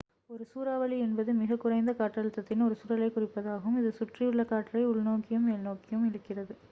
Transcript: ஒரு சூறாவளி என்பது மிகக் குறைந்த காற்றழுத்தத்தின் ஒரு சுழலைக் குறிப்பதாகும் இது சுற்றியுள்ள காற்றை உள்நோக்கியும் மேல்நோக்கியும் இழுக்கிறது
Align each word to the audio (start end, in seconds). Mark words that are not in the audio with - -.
ஒரு 0.29 0.43
சூறாவளி 0.51 0.97
என்பது 0.99 1.31
மிகக் 1.33 1.59
குறைந்த 1.59 1.91
காற்றழுத்தத்தின் 1.91 2.63
ஒரு 2.63 2.77
சுழலைக் 2.81 3.15
குறிப்பதாகும் 3.15 3.77
இது 3.79 3.91
சுற்றியுள்ள 3.91 4.45
காற்றை 4.45 4.83
உள்நோக்கியும் 4.87 5.47
மேல்நோக்கியும் 5.47 6.07
இழுக்கிறது 6.09 6.55